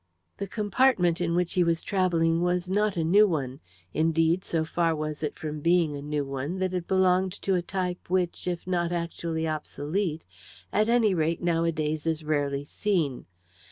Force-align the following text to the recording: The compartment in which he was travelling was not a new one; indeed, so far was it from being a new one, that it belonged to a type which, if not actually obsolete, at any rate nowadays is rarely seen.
The 0.37 0.47
compartment 0.47 1.21
in 1.21 1.35
which 1.35 1.53
he 1.53 1.63
was 1.63 1.83
travelling 1.83 2.41
was 2.41 2.67
not 2.71 2.97
a 2.97 3.03
new 3.03 3.27
one; 3.27 3.59
indeed, 3.93 4.43
so 4.43 4.65
far 4.65 4.95
was 4.95 5.21
it 5.21 5.37
from 5.37 5.59
being 5.59 5.95
a 5.95 6.01
new 6.01 6.25
one, 6.25 6.57
that 6.57 6.73
it 6.73 6.87
belonged 6.87 7.33
to 7.43 7.53
a 7.53 7.61
type 7.61 8.09
which, 8.09 8.47
if 8.47 8.65
not 8.65 8.91
actually 8.91 9.47
obsolete, 9.47 10.25
at 10.73 10.89
any 10.89 11.13
rate 11.13 11.43
nowadays 11.43 12.07
is 12.07 12.23
rarely 12.23 12.65
seen. 12.65 13.27